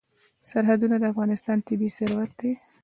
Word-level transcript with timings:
سرحدونه 0.49 0.95
د 0.99 1.03
افغانستان 1.13 1.57
طبعي 1.67 1.89
ثروت 1.97 2.31
دی. 2.39 2.51